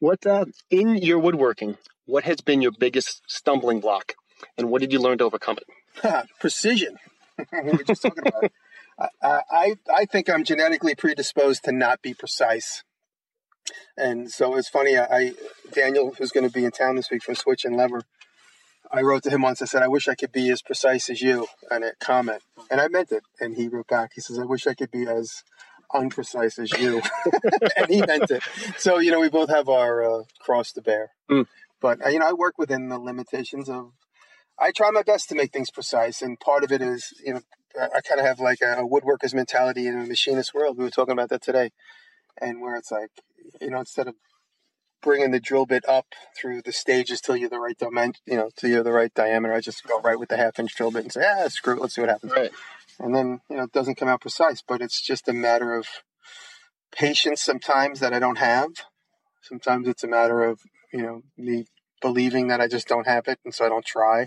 What 0.00 0.26
uh, 0.26 0.44
in 0.70 0.96
your 0.96 1.18
woodworking? 1.18 1.78
What 2.06 2.24
has 2.24 2.40
been 2.40 2.60
your 2.60 2.72
biggest 2.72 3.22
stumbling 3.26 3.80
block, 3.80 4.14
and 4.58 4.70
what 4.70 4.80
did 4.80 4.92
you 4.92 5.00
learn 5.00 5.18
to 5.18 5.24
overcome 5.24 5.56
it? 5.56 6.26
Precision. 6.40 6.96
we 7.64 7.72
were 7.72 7.84
just 7.84 8.02
talking 8.02 8.26
about. 8.26 8.52
I, 9.22 9.40
I 9.50 9.74
I 9.92 10.04
think 10.04 10.28
I'm 10.28 10.44
genetically 10.44 10.94
predisposed 10.94 11.64
to 11.64 11.72
not 11.72 12.02
be 12.02 12.14
precise, 12.14 12.84
and 13.96 14.30
so 14.30 14.56
it's 14.56 14.68
funny. 14.68 14.96
I, 14.96 15.04
I 15.04 15.32
Daniel, 15.72 16.14
who's 16.16 16.30
going 16.30 16.46
to 16.46 16.52
be 16.52 16.64
in 16.64 16.70
town 16.70 16.96
this 16.96 17.10
week 17.10 17.22
from 17.22 17.34
Switch 17.34 17.64
and 17.64 17.76
Lever, 17.76 18.02
I 18.92 19.02
wrote 19.02 19.22
to 19.24 19.30
him 19.30 19.42
once. 19.42 19.62
I 19.62 19.64
said, 19.64 19.82
"I 19.82 19.88
wish 19.88 20.06
I 20.08 20.14
could 20.14 20.32
be 20.32 20.50
as 20.50 20.62
precise 20.62 21.10
as 21.10 21.20
you," 21.20 21.46
and 21.70 21.84
a 21.84 21.92
comment, 22.00 22.42
and 22.70 22.80
I 22.80 22.88
meant 22.88 23.10
it. 23.10 23.24
And 23.40 23.56
he 23.56 23.68
wrote 23.68 23.88
back. 23.88 24.12
He 24.14 24.20
says, 24.20 24.38
"I 24.38 24.44
wish 24.44 24.66
I 24.66 24.74
could 24.74 24.90
be 24.90 25.08
as 25.08 25.42
unprecise 25.92 26.58
as 26.58 26.70
you," 26.72 27.02
and 27.76 27.88
he 27.88 28.02
meant 28.02 28.30
it. 28.30 28.42
So 28.76 28.98
you 28.98 29.10
know, 29.10 29.20
we 29.20 29.28
both 29.28 29.48
have 29.48 29.68
our 29.68 30.04
uh, 30.04 30.22
cross 30.40 30.70
to 30.72 30.82
bear. 30.82 31.10
Mm. 31.30 31.46
But 31.84 32.02
uh, 32.02 32.08
you 32.08 32.18
know, 32.18 32.26
I 32.26 32.32
work 32.32 32.56
within 32.56 32.88
the 32.88 32.98
limitations 32.98 33.68
of. 33.68 33.92
I 34.58 34.70
try 34.70 34.90
my 34.90 35.02
best 35.02 35.28
to 35.28 35.34
make 35.34 35.52
things 35.52 35.70
precise, 35.70 36.22
and 36.22 36.40
part 36.40 36.64
of 36.64 36.72
it 36.72 36.80
is, 36.80 37.12
you 37.22 37.34
know, 37.34 37.40
I, 37.78 38.00
kind 38.00 38.18
of 38.18 38.24
have 38.24 38.40
like 38.40 38.60
a, 38.62 38.80
a 38.80 38.88
woodworker's 38.88 39.34
mentality 39.34 39.86
in 39.86 39.98
a 39.98 40.06
machinist 40.06 40.54
world. 40.54 40.78
We 40.78 40.84
were 40.84 40.90
talking 40.90 41.12
about 41.12 41.28
that 41.28 41.42
today, 41.42 41.72
and 42.40 42.62
where 42.62 42.76
it's 42.76 42.90
like, 42.90 43.10
you 43.60 43.68
know, 43.68 43.80
instead 43.80 44.08
of 44.08 44.14
bringing 45.02 45.32
the 45.32 45.40
drill 45.40 45.66
bit 45.66 45.86
up 45.86 46.06
through 46.34 46.62
the 46.62 46.72
stages 46.72 47.20
till 47.20 47.36
you're 47.36 47.50
the 47.50 47.58
right 47.58 47.76
dimension, 47.76 48.22
you 48.24 48.36
know, 48.38 48.48
till 48.56 48.70
you're 48.70 48.82
the 48.82 48.90
right 48.90 49.12
diameter, 49.12 49.52
I 49.52 49.60
just 49.60 49.84
go 49.86 50.00
right 50.00 50.18
with 50.18 50.30
the 50.30 50.38
half 50.38 50.58
inch 50.58 50.74
drill 50.74 50.90
bit 50.90 51.02
and 51.02 51.12
say, 51.12 51.22
ah, 51.22 51.48
screw 51.48 51.74
it, 51.74 51.82
let's 51.82 51.96
see 51.96 52.00
what 52.00 52.08
happens. 52.08 52.32
Right. 52.32 52.52
And 52.98 53.14
then, 53.14 53.40
you 53.50 53.58
know, 53.58 53.64
it 53.64 53.72
doesn't 53.72 53.96
come 53.96 54.08
out 54.08 54.22
precise, 54.22 54.62
but 54.66 54.80
it's 54.80 55.02
just 55.02 55.28
a 55.28 55.34
matter 55.34 55.74
of 55.74 55.86
patience 56.92 57.42
sometimes 57.42 58.00
that 58.00 58.14
I 58.14 58.20
don't 58.20 58.38
have. 58.38 58.70
Sometimes 59.42 59.86
it's 59.86 60.04
a 60.04 60.08
matter 60.08 60.44
of, 60.44 60.60
you 60.90 61.02
know, 61.02 61.22
me 61.36 61.66
believing 62.04 62.48
that 62.48 62.60
I 62.60 62.68
just 62.68 62.86
don't 62.92 63.08
have 63.14 63.24
it, 63.32 63.38
and 63.44 63.52
so 63.54 63.64
I 63.64 63.70
don't 63.70 63.84
try. 63.96 64.18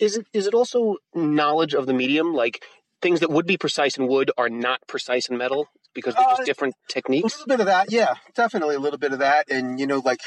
Is 0.00 0.16
it 0.16 0.26
is 0.32 0.46
it 0.48 0.54
also 0.54 0.96
knowledge 1.14 1.74
of 1.74 1.84
the 1.86 1.92
medium, 2.02 2.28
like 2.32 2.64
things 3.02 3.20
that 3.20 3.30
would 3.30 3.46
be 3.46 3.58
precise 3.58 3.96
in 3.98 4.06
wood 4.08 4.30
are 4.38 4.48
not 4.48 4.80
precise 4.86 5.28
in 5.28 5.36
metal 5.36 5.68
because 5.98 6.14
they're 6.14 6.24
Uh, 6.26 6.36
just 6.36 6.46
different 6.50 6.74
techniques? 6.88 7.22
A 7.22 7.26
little 7.38 7.52
bit 7.54 7.60
of 7.60 7.66
that, 7.66 7.92
yeah, 7.92 8.14
definitely 8.34 8.76
a 8.76 8.78
little 8.86 8.98
bit 8.98 9.12
of 9.12 9.18
that. 9.18 9.50
And 9.50 9.78
you 9.80 9.86
know, 9.86 10.00
like 10.10 10.22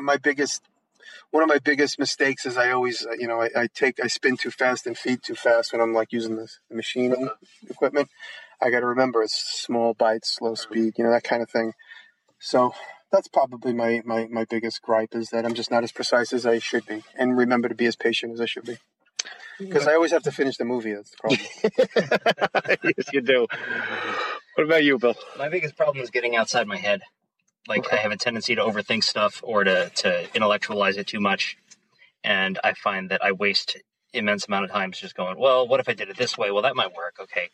my 0.00 0.16
biggest, 0.28 0.62
one 1.30 1.42
of 1.42 1.48
my 1.48 1.58
biggest 1.70 1.98
mistakes 1.98 2.46
is 2.46 2.56
I 2.56 2.70
always, 2.70 3.04
uh, 3.04 3.16
you 3.18 3.26
know, 3.26 3.40
I, 3.40 3.48
I 3.62 3.68
take, 3.82 3.96
I 4.04 4.06
spin 4.06 4.36
too 4.36 4.52
fast 4.62 4.86
and 4.86 4.96
feed 4.96 5.20
too 5.22 5.34
fast 5.34 5.72
when 5.72 5.80
I'm 5.82 5.94
like 6.00 6.12
using 6.12 6.36
this 6.36 6.60
the 6.68 6.76
machining 6.76 7.28
equipment. 7.68 8.08
I 8.62 8.70
got 8.70 8.80
to 8.80 8.86
remember 8.94 9.22
it's 9.22 9.38
small 9.66 9.94
bites, 9.94 10.36
slow 10.36 10.54
speed, 10.54 10.90
you 10.98 11.04
know, 11.04 11.10
that 11.10 11.24
kind 11.24 11.42
of 11.42 11.50
thing. 11.50 11.72
So 12.38 12.74
that's 13.10 13.28
probably 13.28 13.72
my, 13.72 14.02
my, 14.04 14.26
my 14.30 14.44
biggest 14.44 14.82
gripe 14.82 15.14
is 15.14 15.30
that 15.30 15.44
I'm 15.44 15.54
just 15.54 15.70
not 15.70 15.84
as 15.84 15.92
precise 15.92 16.32
as 16.32 16.46
I 16.46 16.58
should 16.58 16.86
be, 16.86 17.02
and 17.16 17.36
remember 17.36 17.68
to 17.68 17.74
be 17.74 17.86
as 17.86 17.96
patient 17.96 18.32
as 18.32 18.40
I 18.40 18.46
should 18.46 18.64
be. 18.64 18.78
Because 19.58 19.86
I 19.86 19.94
always 19.94 20.12
have 20.12 20.22
to 20.22 20.32
finish 20.32 20.56
the 20.56 20.64
movie. 20.64 20.94
That's 20.94 21.10
the 21.10 21.16
problem. 21.18 22.78
yes, 22.96 23.12
you 23.12 23.20
do. 23.20 23.46
What 24.54 24.64
about 24.64 24.84
you, 24.84 24.98
Bill? 24.98 25.14
My 25.38 25.50
biggest 25.50 25.76
problem 25.76 26.02
is 26.02 26.10
getting 26.10 26.34
outside 26.34 26.66
my 26.66 26.78
head. 26.78 27.02
Like 27.68 27.92
I 27.92 27.96
have 27.96 28.10
a 28.10 28.16
tendency 28.16 28.54
to 28.54 28.62
overthink 28.62 29.04
stuff 29.04 29.40
or 29.44 29.64
to 29.64 29.90
to 29.96 30.34
intellectualize 30.34 30.96
it 30.96 31.06
too 31.06 31.20
much, 31.20 31.58
and 32.24 32.58
I 32.64 32.72
find 32.72 33.10
that 33.10 33.22
I 33.22 33.32
waste 33.32 33.76
immense 34.14 34.48
amount 34.48 34.64
of 34.64 34.70
time 34.70 34.92
just 34.92 35.14
going, 35.14 35.38
well, 35.38 35.68
what 35.68 35.78
if 35.78 35.88
I 35.88 35.92
did 35.92 36.08
it 36.08 36.16
this 36.16 36.38
way? 36.38 36.50
Well, 36.50 36.62
that 36.62 36.74
might 36.74 36.94
work. 36.94 37.16
Okay. 37.20 37.50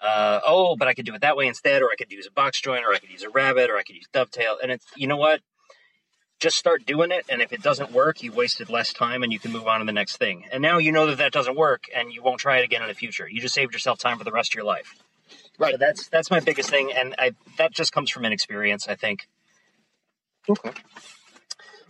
Uh, 0.00 0.40
oh, 0.46 0.76
but 0.76 0.88
I 0.88 0.94
could 0.94 1.04
do 1.04 1.14
it 1.14 1.20
that 1.20 1.36
way 1.36 1.46
instead, 1.46 1.82
or 1.82 1.90
I 1.92 1.96
could 1.96 2.10
use 2.10 2.26
a 2.26 2.30
box 2.30 2.60
joint, 2.60 2.84
or 2.84 2.94
I 2.94 2.98
could 2.98 3.10
use 3.10 3.22
a 3.22 3.28
rabbet, 3.28 3.68
or 3.70 3.76
I 3.76 3.82
could 3.82 3.96
use 3.96 4.06
dovetail. 4.12 4.56
And 4.62 4.72
it's, 4.72 4.86
you 4.96 5.06
know 5.06 5.16
what? 5.16 5.40
Just 6.38 6.56
start 6.56 6.86
doing 6.86 7.10
it. 7.10 7.26
And 7.28 7.42
if 7.42 7.52
it 7.52 7.62
doesn't 7.62 7.92
work, 7.92 8.22
you 8.22 8.32
wasted 8.32 8.70
less 8.70 8.94
time 8.94 9.22
and 9.22 9.30
you 9.30 9.38
can 9.38 9.52
move 9.52 9.66
on 9.66 9.80
to 9.80 9.86
the 9.86 9.92
next 9.92 10.16
thing. 10.16 10.46
And 10.50 10.62
now 10.62 10.78
you 10.78 10.90
know 10.90 11.06
that 11.06 11.18
that 11.18 11.32
doesn't 11.32 11.56
work 11.56 11.84
and 11.94 12.10
you 12.12 12.22
won't 12.22 12.40
try 12.40 12.58
it 12.58 12.64
again 12.64 12.80
in 12.80 12.88
the 12.88 12.94
future. 12.94 13.28
You 13.28 13.42
just 13.42 13.54
saved 13.54 13.74
yourself 13.74 13.98
time 13.98 14.16
for 14.16 14.24
the 14.24 14.32
rest 14.32 14.52
of 14.52 14.54
your 14.54 14.64
life. 14.64 14.94
Right. 15.58 15.72
So 15.72 15.76
that's, 15.76 16.08
that's 16.08 16.30
my 16.30 16.40
biggest 16.40 16.70
thing. 16.70 16.92
And 16.96 17.14
I, 17.18 17.32
that 17.58 17.72
just 17.72 17.92
comes 17.92 18.10
from 18.10 18.24
inexperience, 18.24 18.88
I 18.88 18.94
think. 18.94 19.28
Okay. 20.48 20.72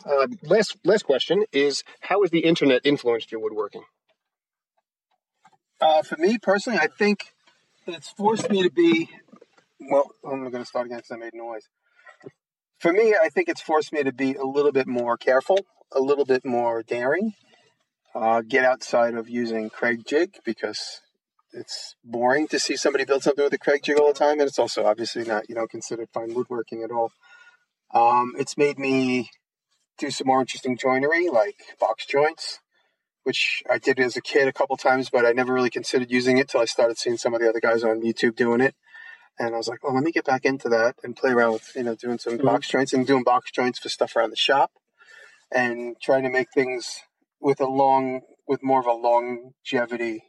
Uh, 0.05 0.27
last 0.43 0.77
last 0.85 1.05
question 1.05 1.45
is: 1.53 1.85
How 2.01 2.23
has 2.23 2.31
the 2.31 2.41
internet 2.41 2.83
influenced 2.85 3.31
your 3.31 3.41
woodworking? 3.41 3.83
Uh, 5.81 6.03
for 6.03 6.17
me 6.17 6.39
personally, 6.39 6.79
I 6.79 6.89
think 6.89 7.33
it's 7.87 8.11
forced 8.11 8.51
me 8.51 8.63
to 8.63 8.71
be. 8.71 9.09
Well, 9.81 10.11
I'm 10.25 10.41
going 10.41 10.53
to 10.53 10.65
start 10.65 10.87
again 10.87 10.99
because 10.99 11.11
I 11.11 11.17
made 11.17 11.35
noise. 11.35 11.69
For 12.79 12.93
me, 12.93 13.15
I 13.21 13.29
think 13.29 13.49
it's 13.49 13.61
forced 13.61 13.93
me 13.93 14.03
to 14.03 14.13
be 14.13 14.35
a 14.35 14.45
little 14.45 14.73
bit 14.73 14.87
more 14.87 15.17
careful, 15.17 15.59
a 15.93 16.01
little 16.01 16.25
bit 16.25 16.45
more 16.45 16.83
daring. 16.83 17.35
Uh, 18.15 18.43
get 18.47 18.65
outside 18.65 19.15
of 19.15 19.29
using 19.29 19.71
Kreg 19.71 20.07
jig 20.07 20.37
because 20.45 21.01
it's 21.53 21.95
boring 22.05 22.49
to 22.49 22.59
see 22.59 22.77
somebody 22.77 23.05
build 23.05 23.23
something 23.23 23.45
with 23.45 23.53
a 23.53 23.59
Kreg 23.59 23.83
jig 23.83 23.99
all 23.99 24.09
the 24.09 24.19
time, 24.19 24.41
and 24.41 24.49
it's 24.49 24.59
also 24.59 24.85
obviously 24.85 25.25
not 25.25 25.49
you 25.49 25.55
know 25.55 25.67
considered 25.67 26.09
fine 26.13 26.35
woodworking 26.35 26.83
at 26.83 26.91
all. 26.91 27.13
Um, 27.93 28.35
it's 28.39 28.57
made 28.57 28.79
me 28.79 29.31
do 29.99 30.11
some 30.11 30.27
more 30.27 30.41
interesting 30.41 30.77
joinery, 30.77 31.29
like 31.29 31.57
box 31.79 32.07
joints, 32.07 32.61
which 33.25 33.63
I 33.71 33.79
did 33.79 33.99
as 34.01 34.17
a 34.17 34.23
kid 34.23 34.49
a 34.49 34.53
couple 34.53 34.77
times, 34.77 35.11
but 35.11 35.27
I 35.27 35.33
never 35.33 35.53
really 35.53 35.71
considered 35.71 36.11
using 36.11 36.39
it 36.39 36.49
till 36.49 36.61
I 36.61 36.65
started 36.65 36.99
seeing 36.99 37.17
some 37.17 37.35
of 37.35 37.41
the 37.41 37.49
other 37.49 37.61
guys 37.61 37.85
on 37.85 38.03
YouTube 38.03 38.37
doing 38.37 38.61
it. 38.61 38.75
And 39.39 39.55
I 39.55 39.59
was 39.59 39.69
like, 39.69 39.81
oh, 39.85 39.93
let 39.93 40.03
me 40.03 40.13
get 40.13 40.25
back 40.25 40.45
into 40.45 40.69
that 40.69 40.97
and 41.03 41.17
play 41.17 41.31
around 41.31 41.53
with, 41.55 41.73
you 41.75 41.83
know, 41.83 41.95
doing 41.95 42.19
some 42.19 42.39
Mhm. 42.39 42.45
box 42.45 42.69
joints 42.69 42.93
and 42.93 43.07
doing 43.07 43.23
box 43.23 43.51
joints 43.51 43.79
for 43.79 43.89
stuff 43.89 44.17
around 44.17 44.31
the 44.31 44.37
shop 44.37 44.73
and 45.51 45.97
trying 46.01 46.23
to 46.25 46.29
make 46.29 46.49
things 46.53 47.01
with 47.41 47.61
a 47.61 47.67
long, 47.67 48.21
with 48.47 48.63
more 48.63 48.81
of 48.81 48.87
a 48.87 48.93
longevity 48.93 50.25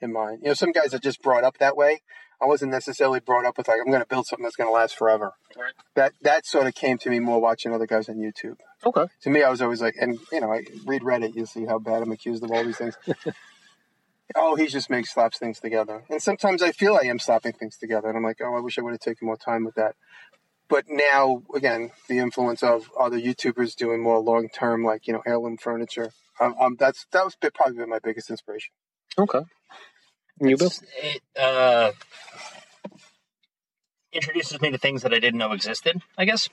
in 0.00 0.12
mind. 0.12 0.40
You 0.42 0.48
know, 0.48 0.54
some 0.54 0.72
guys 0.72 0.92
are 0.92 0.98
just 0.98 1.22
brought 1.22 1.44
up 1.44 1.58
that 1.58 1.76
way. 1.76 2.02
I 2.42 2.46
wasn't 2.46 2.72
necessarily 2.72 3.20
brought 3.20 3.44
up 3.44 3.56
with 3.56 3.68
like, 3.68 3.78
I'm 3.80 3.86
going 3.86 4.02
to 4.02 4.08
build 4.08 4.26
something 4.26 4.42
that's 4.42 4.56
going 4.56 4.68
to 4.68 4.74
last 4.74 4.96
forever. 4.96 5.32
Right. 5.56 5.72
That, 5.94 6.12
that 6.22 6.46
sort 6.46 6.66
of 6.66 6.74
came 6.74 6.98
to 6.98 7.10
me 7.10 7.20
more 7.20 7.40
watching 7.40 7.72
other 7.72 7.86
guys 7.86 8.08
on 8.08 8.16
YouTube 8.16 8.56
Okay. 8.84 9.06
to 9.22 9.30
me, 9.30 9.42
I 9.42 9.50
was 9.50 9.62
always 9.62 9.80
like, 9.80 9.94
and 10.00 10.18
you 10.32 10.40
know, 10.40 10.52
I 10.52 10.64
read 10.86 11.02
Reddit, 11.02 11.36
you 11.36 11.46
see 11.46 11.66
how 11.66 11.78
bad 11.78 12.02
I'm 12.02 12.10
accused 12.10 12.42
of 12.42 12.50
all 12.50 12.64
these 12.64 12.78
things. 12.78 12.96
oh, 14.36 14.56
he 14.56 14.66
just 14.66 14.90
makes 14.90 15.12
slaps 15.12 15.38
things 15.38 15.60
together, 15.60 16.02
and 16.10 16.20
sometimes 16.20 16.62
I 16.62 16.72
feel 16.72 16.98
I 17.00 17.06
am 17.06 17.18
slapping 17.18 17.52
things 17.52 17.76
together, 17.76 18.08
and 18.08 18.16
I'm 18.16 18.24
like, 18.24 18.38
oh, 18.42 18.56
I 18.56 18.60
wish 18.60 18.78
I 18.78 18.82
would 18.82 18.92
have 18.92 19.00
taken 19.00 19.26
more 19.26 19.36
time 19.36 19.64
with 19.64 19.76
that. 19.76 19.94
But 20.68 20.86
now, 20.88 21.42
again, 21.54 21.90
the 22.08 22.18
influence 22.18 22.62
of 22.62 22.90
other 22.98 23.20
YouTubers 23.20 23.76
doing 23.76 24.02
more 24.02 24.18
long 24.18 24.48
term, 24.48 24.84
like 24.84 25.06
you 25.06 25.12
know, 25.12 25.22
heirloom 25.26 25.58
furniture. 25.58 26.10
Um, 26.40 26.54
um, 26.58 26.76
that's 26.78 27.06
that 27.12 27.24
was 27.24 27.36
probably 27.36 27.76
been 27.76 27.90
my 27.90 28.00
biggest 28.02 28.30
inspiration. 28.30 28.72
Okay. 29.18 29.42
You, 30.40 30.56
Bill? 30.56 30.72
It 30.96 31.22
uh, 31.38 31.92
introduces 34.12 34.60
me 34.60 34.70
to 34.70 34.78
things 34.78 35.02
that 35.02 35.14
I 35.14 35.18
didn't 35.18 35.38
know 35.38 35.52
existed, 35.52 36.00
I 36.16 36.24
guess. 36.24 36.48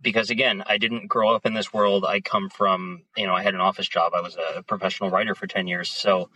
Because 0.00 0.30
again, 0.30 0.62
I 0.66 0.78
didn't 0.78 1.08
grow 1.08 1.34
up 1.34 1.46
in 1.46 1.54
this 1.54 1.72
world. 1.72 2.04
I 2.04 2.20
come 2.20 2.50
from, 2.50 3.02
you 3.16 3.26
know, 3.26 3.34
I 3.34 3.42
had 3.42 3.54
an 3.54 3.60
office 3.60 3.88
job. 3.88 4.12
I 4.14 4.20
was 4.20 4.36
a 4.36 4.62
professional 4.62 5.10
writer 5.10 5.34
for 5.34 5.46
10 5.46 5.66
years. 5.66 5.90
So 5.90 6.28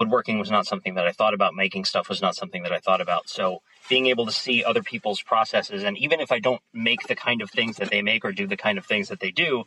woodworking 0.00 0.38
was 0.38 0.50
not 0.50 0.66
something 0.66 0.94
that 0.94 1.06
I 1.06 1.12
thought 1.12 1.34
about. 1.34 1.54
Making 1.54 1.84
stuff 1.84 2.08
was 2.08 2.22
not 2.22 2.34
something 2.34 2.62
that 2.62 2.72
I 2.72 2.78
thought 2.78 3.00
about. 3.00 3.28
So 3.28 3.62
being 3.88 4.06
able 4.06 4.26
to 4.26 4.32
see 4.32 4.64
other 4.64 4.82
people's 4.82 5.22
processes, 5.22 5.84
and 5.84 5.96
even 5.98 6.20
if 6.20 6.32
I 6.32 6.38
don't 6.38 6.62
make 6.72 7.06
the 7.06 7.14
kind 7.14 7.42
of 7.42 7.50
things 7.50 7.76
that 7.76 7.90
they 7.90 8.02
make 8.02 8.24
or 8.24 8.32
do 8.32 8.46
the 8.46 8.56
kind 8.56 8.78
of 8.78 8.86
things 8.86 9.08
that 9.08 9.20
they 9.20 9.30
do, 9.30 9.64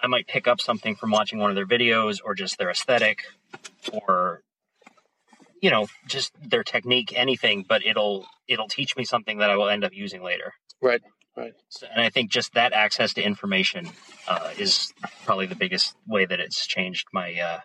I 0.00 0.08
might 0.08 0.26
pick 0.26 0.46
up 0.46 0.60
something 0.60 0.94
from 0.94 1.10
watching 1.10 1.38
one 1.38 1.50
of 1.50 1.56
their 1.56 1.66
videos 1.66 2.20
or 2.24 2.34
just 2.34 2.58
their 2.58 2.70
aesthetic 2.70 3.22
or 3.92 4.42
you 5.66 5.72
know 5.72 5.88
just 6.06 6.30
their 6.52 6.62
technique 6.62 7.12
anything 7.16 7.64
but 7.68 7.84
it'll 7.84 8.24
it'll 8.46 8.68
teach 8.68 8.96
me 8.96 9.04
something 9.04 9.38
that 9.38 9.50
i 9.50 9.56
will 9.56 9.68
end 9.68 9.82
up 9.82 9.92
using 9.92 10.22
later 10.22 10.52
Right. 10.80 11.02
Right. 11.36 11.54
so, 11.68 11.88
and 11.92 12.00
i 12.00 12.08
think 12.08 12.30
just 12.30 12.54
that 12.54 12.72
access 12.72 13.14
to 13.14 13.20
information 13.32 13.88
uh, 14.28 14.50
is 14.56 14.92
probably 15.24 15.46
the 15.46 15.56
biggest 15.56 15.96
way 16.06 16.24
that 16.24 16.38
it's 16.38 16.64
changed 16.68 17.06
my 17.12 17.28
uh, 17.48 17.60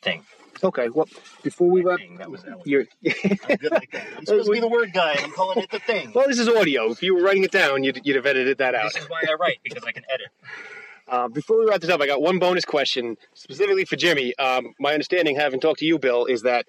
thing 0.00 0.22
Okay. 0.62 0.88
Well, 0.90 1.08
before 1.42 1.70
we 1.70 1.80
wrap, 1.82 2.00
Thing, 2.00 2.18
that 2.18 2.30
was 2.30 2.42
elegant. 2.44 2.66
you're, 2.66 2.84
i'm 3.48 3.56
good 3.56 3.72
like 3.72 3.90
that 3.92 4.06
i'm 4.16 4.26
supposed 4.26 4.46
to 4.46 4.52
be 4.52 4.60
the 4.60 4.68
word 4.68 4.92
guy 4.92 5.12
and 5.14 5.24
i'm 5.24 5.32
calling 5.32 5.58
it 5.58 5.70
the 5.70 5.78
thing 5.80 6.12
well, 6.14 6.28
this 6.28 6.38
is 6.38 6.48
audio. 6.48 6.90
If 6.92 7.02
you 7.02 7.14
were 7.16 7.22
writing 7.22 7.44
it 7.44 7.50
down, 7.50 7.82
you'd, 7.84 8.00
you'd 8.04 8.16
have 8.16 8.26
edited 8.26 8.58
that 8.58 8.74
out. 8.76 8.92
this 8.92 9.02
is 9.02 9.08
why 9.10 9.22
i 9.28 9.34
write 9.34 9.58
because 9.64 9.84
i 9.84 9.92
can 9.92 10.04
edit 10.12 10.28
Uh, 11.10 11.26
before 11.26 11.58
we 11.58 11.66
wrap 11.66 11.80
this 11.80 11.90
up, 11.90 12.00
I 12.00 12.06
got 12.06 12.22
one 12.22 12.38
bonus 12.38 12.64
question 12.64 13.16
specifically 13.34 13.84
for 13.84 13.96
Jimmy. 13.96 14.32
Um, 14.36 14.74
my 14.78 14.92
understanding, 14.92 15.34
having 15.34 15.58
talked 15.58 15.80
to 15.80 15.84
you, 15.84 15.98
Bill, 15.98 16.24
is 16.24 16.42
that 16.42 16.66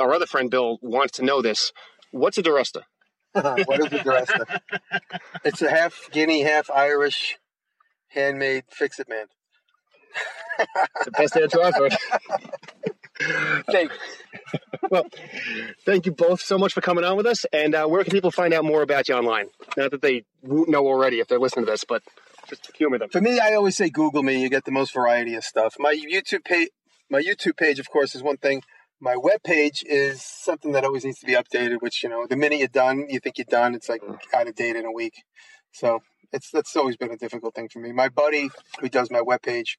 our 0.00 0.14
other 0.14 0.24
friend 0.24 0.50
Bill 0.50 0.78
wants 0.80 1.18
to 1.18 1.24
know 1.24 1.42
this. 1.42 1.72
What's 2.10 2.38
a 2.38 2.42
DeResta? 2.42 2.82
what 3.32 3.80
is 3.80 3.86
a 3.86 3.98
DeResta? 3.98 4.60
it's 5.44 5.60
a 5.60 5.70
half 5.70 6.08
Guinea, 6.10 6.42
half 6.42 6.70
Irish, 6.70 7.36
handmade 8.08 8.64
fix 8.70 8.98
it 8.98 9.08
man. 9.10 9.26
The 11.04 11.10
best 11.12 11.36
answer 11.36 11.62
I've 11.62 11.74
heard. 11.74 11.96
Thank 13.70 13.92
well, 14.90 15.06
thank 15.84 16.06
you 16.06 16.12
both 16.12 16.40
so 16.40 16.58
much 16.58 16.72
for 16.72 16.80
coming 16.80 17.04
on 17.04 17.16
with 17.16 17.26
us. 17.26 17.44
And 17.52 17.74
uh, 17.74 17.86
where 17.86 18.04
can 18.04 18.10
people 18.10 18.30
find 18.30 18.52
out 18.52 18.64
more 18.64 18.82
about 18.82 19.08
you 19.08 19.14
online? 19.14 19.46
Not 19.76 19.90
that 19.92 20.02
they 20.02 20.24
won't 20.42 20.68
know 20.68 20.86
already 20.86 21.20
if 21.20 21.28
they're 21.28 21.38
listening 21.38 21.66
to 21.66 21.70
this, 21.70 21.84
but 21.84 22.02
just 22.48 22.70
humor 22.76 22.98
them. 22.98 23.08
For 23.10 23.20
me, 23.20 23.38
I 23.38 23.54
always 23.54 23.76
say 23.76 23.90
Google 23.90 24.22
me. 24.22 24.40
You 24.40 24.48
get 24.48 24.64
the 24.64 24.70
most 24.72 24.94
variety 24.94 25.34
of 25.34 25.44
stuff. 25.44 25.76
My 25.78 25.94
YouTube 25.94 26.44
page, 26.44 26.70
my 27.10 27.20
YouTube 27.20 27.56
page, 27.56 27.78
of 27.78 27.88
course, 27.90 28.14
is 28.14 28.22
one 28.22 28.36
thing. 28.36 28.62
My 29.00 29.16
web 29.16 29.42
page 29.42 29.82
is 29.86 30.22
something 30.22 30.72
that 30.72 30.84
always 30.84 31.04
needs 31.04 31.18
to 31.20 31.26
be 31.26 31.34
updated. 31.34 31.82
Which 31.82 32.02
you 32.02 32.08
know, 32.08 32.26
the 32.26 32.36
minute 32.36 32.58
you're 32.58 32.68
done, 32.68 33.06
you 33.08 33.20
think 33.20 33.38
you're 33.38 33.44
done. 33.48 33.74
It's 33.74 33.88
like 33.88 34.02
out 34.34 34.48
of 34.48 34.54
date 34.54 34.76
in 34.76 34.84
a 34.84 34.92
week. 34.92 35.22
So 35.72 36.00
it's 36.32 36.50
that's 36.50 36.76
always 36.76 36.96
been 36.96 37.10
a 37.10 37.16
difficult 37.16 37.54
thing 37.54 37.68
for 37.68 37.80
me. 37.80 37.92
My 37.92 38.08
buddy 38.08 38.50
who 38.80 38.88
does 38.88 39.10
my 39.10 39.20
web 39.20 39.42
page 39.42 39.78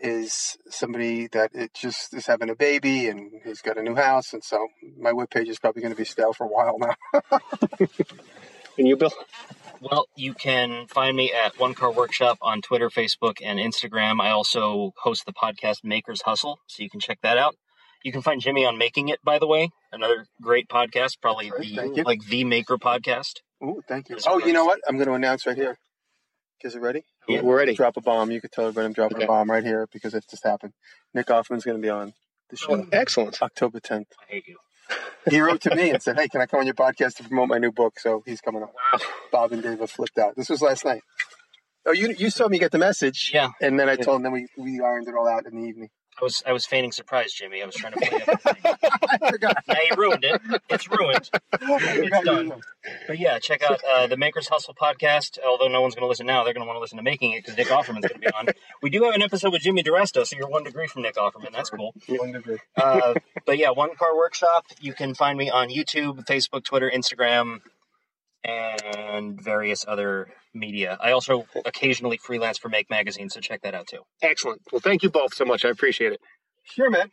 is 0.00 0.56
somebody 0.68 1.28
that 1.28 1.54
it 1.54 1.72
just 1.72 2.12
is 2.14 2.26
having 2.26 2.50
a 2.50 2.56
baby 2.56 3.06
and 3.08 3.30
he's 3.44 3.62
got 3.62 3.78
a 3.78 3.82
new 3.82 3.94
house, 3.94 4.32
and 4.32 4.42
so 4.42 4.66
my 4.98 5.12
web 5.12 5.30
page 5.30 5.48
is 5.48 5.58
probably 5.58 5.82
going 5.82 5.94
to 5.94 5.98
be 5.98 6.04
stale 6.04 6.32
for 6.32 6.44
a 6.44 6.48
while 6.48 6.78
now. 6.78 7.38
And 8.76 8.88
you, 8.88 8.96
Bill? 8.96 9.12
Well, 9.90 10.06
you 10.16 10.32
can 10.32 10.86
find 10.86 11.14
me 11.14 11.30
at 11.32 11.58
One 11.58 11.74
Car 11.74 11.92
Workshop 11.92 12.38
on 12.40 12.62
Twitter, 12.62 12.88
Facebook, 12.88 13.38
and 13.44 13.58
Instagram. 13.58 14.18
I 14.20 14.30
also 14.30 14.92
host 15.02 15.26
the 15.26 15.32
podcast 15.34 15.84
Makers 15.84 16.22
Hustle, 16.22 16.60
so 16.66 16.82
you 16.82 16.88
can 16.88 17.00
check 17.00 17.18
that 17.22 17.36
out. 17.36 17.54
You 18.02 18.10
can 18.12 18.22
find 18.22 18.40
Jimmy 18.40 18.64
on 18.64 18.78
Making 18.78 19.08
It, 19.08 19.18
by 19.22 19.38
the 19.38 19.46
way, 19.46 19.70
another 19.92 20.26
great 20.40 20.68
podcast, 20.68 21.20
probably 21.20 21.50
Great, 21.50 21.74
thank 21.74 21.96
the 21.96 22.02
like 22.02 22.24
the 22.24 22.44
Maker 22.44 22.78
podcast. 22.78 23.40
Ooh, 23.62 23.82
thank 23.86 24.08
you. 24.08 24.16
Yes, 24.16 24.24
Oh, 24.26 24.38
you 24.38 24.52
know 24.54 24.64
what? 24.64 24.80
I'm 24.88 24.96
going 24.96 25.08
to 25.08 25.14
announce 25.14 25.46
right 25.46 25.56
here. 25.56 25.76
Is 26.62 26.74
it 26.74 26.80
ready? 26.80 27.02
Yeah. 27.28 27.42
We're 27.42 27.58
ready. 27.58 27.74
Drop 27.74 27.98
a 27.98 28.00
bomb. 28.00 28.30
You 28.30 28.40
could 28.40 28.50
tell 28.50 28.64
everybody 28.64 28.86
I'm 28.86 28.92
dropping 28.94 29.18
Okay. 29.18 29.24
a 29.24 29.28
bomb 29.28 29.50
right 29.50 29.62
here 29.62 29.86
because 29.92 30.14
it 30.14 30.24
just 30.30 30.44
happened. 30.44 30.72
Nick 31.12 31.26
Offerman's 31.26 31.62
going 31.64 31.76
to 31.76 31.82
be 31.82 31.90
on 31.90 32.14
the 32.48 32.54
oh, 32.54 32.56
show 32.56 32.74
Oh, 32.76 32.86
excellent. 32.90 33.42
October 33.42 33.80
10th. 33.80 34.06
I 34.22 34.32
hate 34.32 34.48
you. 34.48 34.56
He 35.30 35.40
wrote 35.40 35.62
to 35.62 35.74
me 35.74 35.90
and 35.90 36.02
said, 36.02 36.18
"Hey, 36.18 36.28
can 36.28 36.40
I 36.40 36.46
come 36.46 36.60
on 36.60 36.66
your 36.66 36.74
podcast 36.74 37.14
to 37.16 37.24
promote 37.24 37.48
my 37.48 37.58
new 37.58 37.72
book?" 37.72 37.98
So 37.98 38.22
he's 38.26 38.40
coming 38.40 38.62
on. 38.62 38.68
Wow. 38.92 39.00
Bob 39.32 39.52
and 39.52 39.62
Dave 39.62 39.80
have 39.80 39.90
flipped 39.90 40.18
out. 40.18 40.34
This 40.36 40.50
was 40.50 40.60
last 40.60 40.84
night. 40.84 41.02
Oh, 41.86 41.92
you 41.92 42.14
you 42.18 42.30
saw 42.30 42.48
me 42.48 42.58
get 42.58 42.72
the 42.72 42.78
message, 42.78 43.30
Yeah, 43.32 43.50
and 43.60 43.78
then 43.78 43.88
I 43.88 43.92
Yeah. 43.92 44.04
told 44.04 44.16
him. 44.18 44.22
Then 44.24 44.32
we 44.32 44.46
we 44.56 44.80
ironed 44.80 45.08
it 45.08 45.14
all 45.14 45.28
out 45.28 45.46
in 45.46 45.60
the 45.60 45.68
evening. 45.68 45.88
I 46.20 46.24
was 46.24 46.42
I 46.46 46.52
was 46.52 46.64
feigning 46.66 46.92
surprise, 46.92 47.32
Jimmy. 47.32 47.62
I 47.62 47.66
was 47.66 47.74
trying 47.74 47.94
to 47.94 47.98
play 47.98 48.08
everything. 48.26 48.76
I 49.20 49.30
forgot. 49.30 49.56
now 49.66 49.74
you 49.90 49.96
ruined 49.96 50.24
it. 50.24 50.40
It's 50.70 50.88
ruined. 50.88 51.28
I 51.52 51.96
forgot 51.96 52.24
done. 52.24 52.52
But 53.06 53.18
yeah, 53.18 53.38
check 53.38 53.62
out 53.62 53.80
uh, 53.88 54.06
the 54.06 54.16
Makers 54.16 54.48
Hustle 54.48 54.74
podcast. 54.74 55.38
Although 55.44 55.68
no 55.68 55.80
one's 55.80 55.94
going 55.94 56.04
to 56.04 56.08
listen 56.08 56.26
now, 56.26 56.44
they're 56.44 56.54
going 56.54 56.62
to 56.64 56.66
want 56.66 56.76
to 56.76 56.80
listen 56.80 56.98
to 56.98 57.02
Making 57.02 57.32
It 57.32 57.44
because 57.44 57.56
Nick 57.56 57.68
Offerman's 57.68 58.06
going 58.06 58.14
to 58.14 58.18
be 58.20 58.28
on. 58.28 58.46
We 58.82 58.90
do 58.90 59.02
have 59.04 59.14
an 59.14 59.22
episode 59.22 59.52
with 59.52 59.62
Jimmy 59.62 59.82
DeResta, 59.82 60.26
so 60.26 60.36
you're 60.36 60.48
one 60.48 60.64
degree 60.64 60.86
from 60.86 61.02
Nick 61.02 61.16
Offerman. 61.16 61.52
That's 61.52 61.70
cool. 61.70 61.94
One 62.08 62.32
degree. 62.32 62.58
Uh, 62.76 63.14
but 63.46 63.58
yeah, 63.58 63.70
One 63.70 63.94
Car 63.96 64.16
Workshop. 64.16 64.66
You 64.80 64.92
can 64.92 65.14
find 65.14 65.36
me 65.38 65.50
on 65.50 65.68
YouTube, 65.68 66.26
Facebook, 66.26 66.64
Twitter, 66.64 66.90
Instagram, 66.94 67.60
and 68.44 69.40
various 69.40 69.84
other 69.88 70.28
media. 70.54 70.96
I 71.00 71.12
also 71.12 71.46
occasionally 71.64 72.16
freelance 72.16 72.58
for 72.58 72.68
Make 72.68 72.90
Magazine, 72.90 73.28
so 73.30 73.40
check 73.40 73.62
that 73.62 73.74
out 73.74 73.86
too. 73.88 74.02
Excellent. 74.22 74.62
Well, 74.72 74.80
thank 74.80 75.02
you 75.02 75.10
both 75.10 75.34
so 75.34 75.44
much. 75.44 75.64
I 75.64 75.70
appreciate 75.70 76.12
it. 76.12 76.20
Sure, 76.64 76.90
man. 76.90 77.10